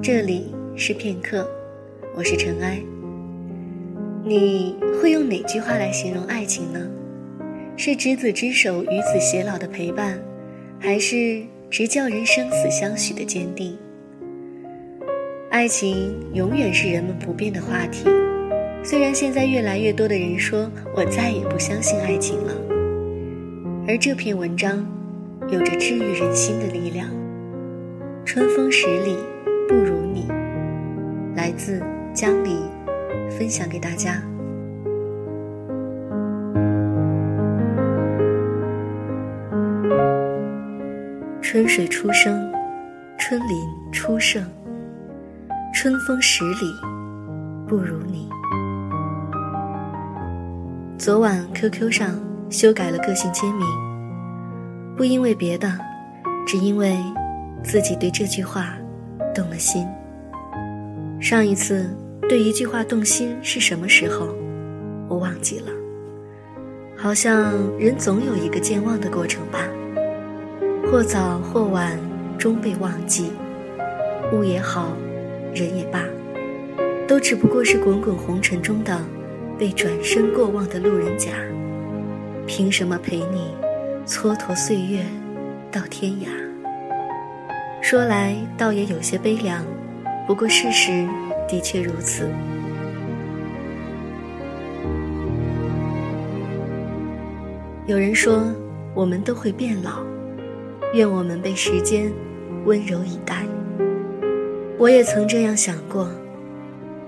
[0.00, 1.48] 这里是片刻，
[2.14, 2.80] 我是尘埃。
[4.24, 6.78] 你会用哪句话来形容爱情呢？
[7.76, 10.16] 是执子之手，与子偕老的陪伴，
[10.78, 13.76] 还是直叫人生死相许的坚定？
[15.50, 18.04] 爱情永远是人们不变的话题。
[18.84, 22.54] 虽然现在越来越多的人说我再也不相信爱情了，
[23.88, 24.86] 而这篇文章
[25.50, 27.08] 有着治愈人心的力量。
[28.24, 29.16] 春风十里
[29.68, 30.26] 不如你，
[31.36, 31.82] 来自
[32.14, 32.58] 江离，
[33.28, 34.14] 分享给大家。
[41.42, 42.50] 春水初生，
[43.18, 43.58] 春林
[43.92, 44.42] 初盛，
[45.74, 46.74] 春风十里
[47.68, 48.26] 不如你。
[50.96, 53.66] 昨晚 QQ 上修改了个性签名，
[54.96, 55.70] 不因为别的，
[56.46, 56.96] 只因为
[57.62, 58.77] 自己对这句话
[59.34, 59.86] 动了心。
[61.20, 61.88] 上一次
[62.28, 64.28] 对一句话动心是什么时候？
[65.08, 65.66] 我忘记了。
[66.96, 69.60] 好像人总有一个健忘的过程吧，
[70.90, 71.98] 或早或晚，
[72.38, 73.32] 终被忘记。
[74.32, 74.92] 物也好，
[75.54, 76.02] 人也罢，
[77.06, 79.00] 都只不过是滚滚红尘中的。
[79.58, 81.30] 被转身过望的路人甲，
[82.46, 83.56] 凭什么陪你
[84.06, 85.04] 蹉跎岁月
[85.72, 86.47] 到天涯？
[87.90, 89.64] 说来倒也有些悲凉，
[90.26, 91.08] 不过事实
[91.48, 92.28] 的确如此。
[97.86, 98.42] 有人说，
[98.92, 100.02] 我们都会变老，
[100.92, 102.12] 愿我们被时间
[102.66, 103.46] 温柔以待。
[104.76, 106.10] 我也曾这样想过，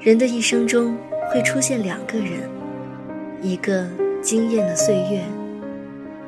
[0.00, 0.96] 人的一生中。
[1.30, 2.48] 会出现两个人，
[3.42, 3.86] 一个
[4.22, 5.22] 惊艳了岁月，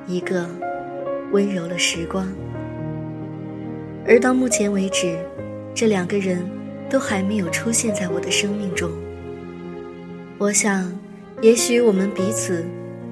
[0.07, 0.47] 一个
[1.33, 2.27] 温柔了时光。
[4.07, 5.19] 而到目前为止，
[5.75, 6.45] 这两个人
[6.91, 8.91] 都还没有出现在我的生命中。
[10.37, 10.93] 我想，
[11.41, 12.65] 也许我们彼此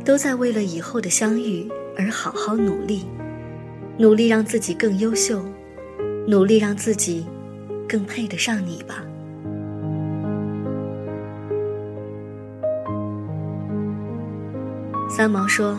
[0.05, 1.67] 都在为了以后的相遇
[1.97, 3.07] 而好好努力，
[3.97, 5.43] 努力让自己更优秀，
[6.27, 7.27] 努力让自己
[7.89, 9.03] 更配得上你吧。
[15.09, 15.79] 三毛说：“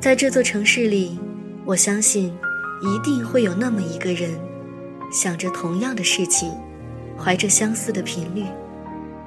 [0.00, 1.18] 在这座城市里，
[1.64, 2.32] 我相信
[2.82, 4.30] 一定会有那么一个人，
[5.12, 6.52] 想着同样的事情，
[7.16, 8.44] 怀着相似的频率，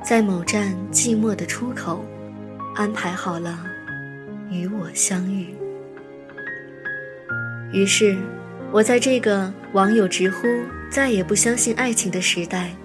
[0.04, 2.04] 在某站寂寞的出口，
[2.76, 3.58] 安排好了
[4.52, 5.56] 与我相遇。
[7.72, 8.18] 于是，
[8.72, 10.48] 我在这个网友直呼
[10.92, 12.76] 再也不相信爱情的时代，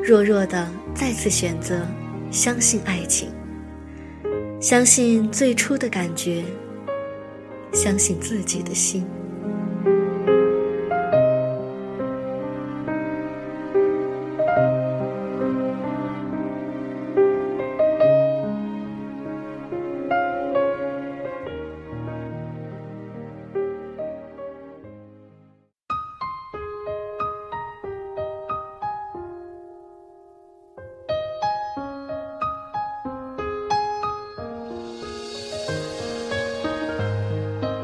[0.00, 1.80] 弱弱的再次选择
[2.30, 3.28] 相信爱情。”
[4.60, 6.44] 相信最初的感觉，
[7.72, 9.04] 相信自己的心。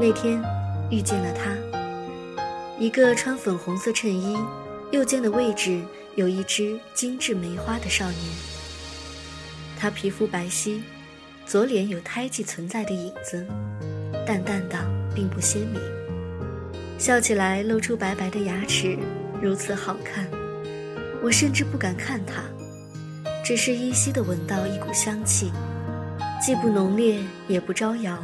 [0.00, 0.40] 那天
[0.90, 1.52] 遇见了他，
[2.78, 4.38] 一个穿粉红色衬衣，
[4.92, 5.82] 右肩的位置
[6.14, 8.22] 有一只精致梅花的少年。
[9.76, 10.80] 他皮肤白皙，
[11.44, 13.44] 左脸有胎记存在的影子，
[14.24, 14.78] 淡淡的，
[15.16, 15.80] 并不鲜明。
[16.96, 18.96] 笑起来露出白白的牙齿，
[19.42, 20.28] 如此好看，
[21.20, 22.44] 我甚至不敢看他，
[23.44, 25.50] 只是依稀的闻到一股香气，
[26.40, 28.16] 既不浓烈也不招摇。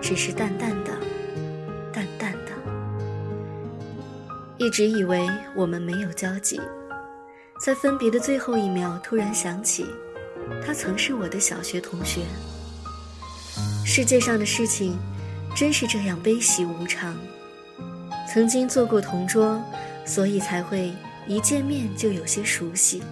[0.00, 0.90] 只是淡淡的，
[1.92, 2.52] 淡淡的。
[4.58, 6.60] 一直以为我们没有交集，
[7.60, 9.86] 在分别的最后一秒，突然想起，
[10.64, 12.22] 他曾是我的小学同学。
[13.84, 14.98] 世界上的事情，
[15.54, 17.16] 真是这样悲喜无常。
[18.32, 19.60] 曾经做过同桌，
[20.06, 20.92] 所以才会
[21.26, 23.02] 一见面就有些熟悉，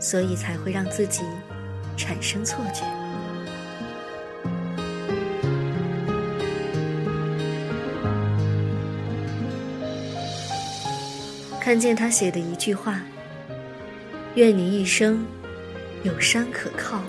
[0.00, 1.22] 所以才会让自己
[1.96, 3.01] 产生错觉。
[11.72, 13.00] 看见他写的一句话
[14.36, 15.24] ：“愿你一生
[16.02, 17.02] 有山可靠，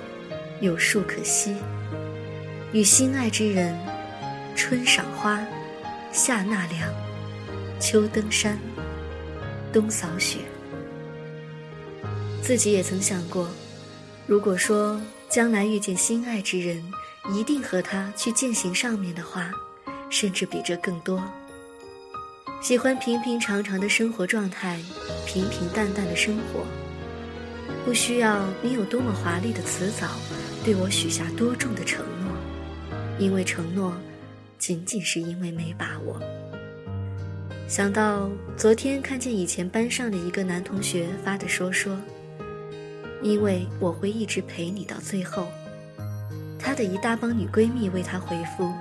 [0.62, 1.54] 有树可栖，
[2.72, 3.78] 与心爱之人，
[4.56, 5.46] 春赏花，
[6.14, 6.90] 夏纳凉，
[7.78, 8.58] 秋登山，
[9.74, 10.38] 冬扫雪。”
[12.42, 13.50] 自己也曾想过，
[14.26, 16.82] 如果说将来遇见心爱之人，
[17.34, 19.52] 一定和他去践行上面的话，
[20.10, 21.22] 甚至比这更多。
[22.64, 24.80] 喜欢平平常常的生活状态，
[25.26, 26.66] 平平淡淡的生活。
[27.84, 30.08] 不需要你有多么华丽的辞藻，
[30.64, 32.32] 对我许下多重的承诺，
[33.20, 33.94] 因为承诺，
[34.58, 36.18] 仅仅是因为没把握。
[37.68, 42.00] 想到昨天看见以前班上的一个男同学发的说说，
[43.22, 45.50] 因为我会一直陪你到最后。
[46.58, 48.72] 他的一大帮女闺蜜为他回复，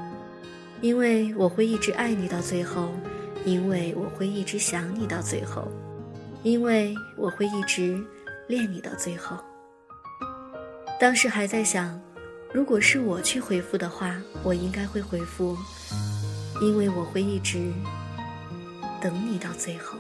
[0.81, 2.93] 因为我会一直爱你到最后，
[3.45, 5.69] 因为我会一直想你到最后，
[6.43, 8.03] 因为我会一直。
[8.49, 9.39] 恋你到最后，
[11.01, 11.99] 当时还在想，
[12.53, 15.57] 如果是我去回复的话，我应该会回复，
[16.61, 17.73] 因为我会一直
[19.01, 19.97] 等你到最后。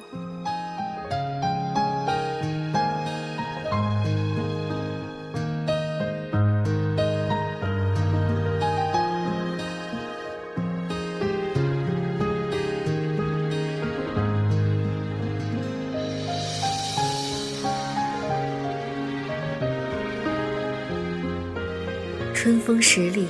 [22.52, 23.28] 春风十里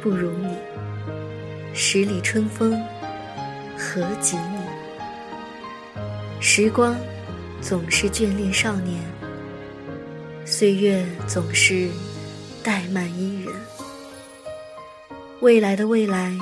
[0.00, 0.56] 不如你，
[1.74, 2.80] 十里春风
[3.76, 4.60] 何及你？
[6.40, 6.96] 时光
[7.60, 9.02] 总是眷恋少年，
[10.44, 11.88] 岁月总是
[12.62, 13.52] 怠慢伊人。
[15.40, 16.32] 未来的未来，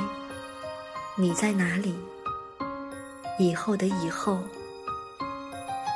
[1.16, 1.94] 你在哪里？
[3.38, 4.44] 以后的以后，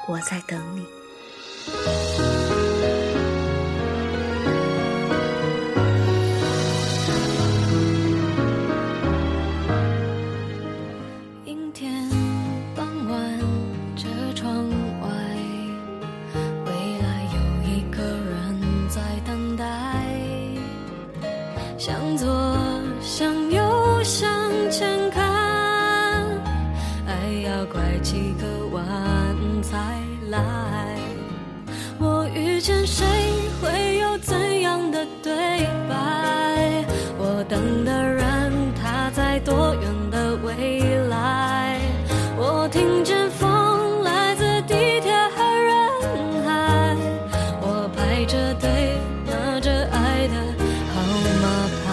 [0.09, 0.87] 我在等你。
[28.01, 28.83] 几个弯
[29.63, 29.77] 才
[30.31, 30.39] 来
[31.99, 33.05] 我遇见谁
[33.61, 35.33] 会有怎样的对
[35.89, 36.85] 白？
[37.19, 41.81] 我等的人他在多远的未来？
[42.37, 45.77] 我听见风来自地铁和人
[46.47, 46.97] 海。
[47.61, 48.97] 我排着队
[49.27, 50.35] 拿着爱的
[50.95, 51.03] 号
[51.43, 51.47] 码
[51.85, 51.87] 牌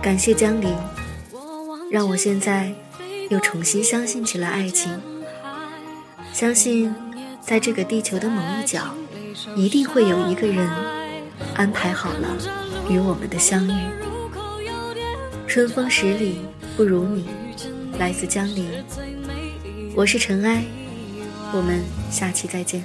[0.00, 0.74] 感谢江临
[1.90, 2.72] 让我现在
[3.30, 5.00] 又重新相信起了爱情。
[6.32, 6.94] 相信，
[7.40, 8.94] 在这个地球的某一角，
[9.56, 10.70] 一定会有一个人
[11.56, 12.28] 安排好了
[12.88, 13.72] 与我们的相遇。
[15.48, 16.42] 春风十里
[16.76, 17.28] 不如你，
[17.98, 18.68] 来自江离。
[19.96, 20.62] 我是尘埃，
[21.52, 22.84] 我们下期再见。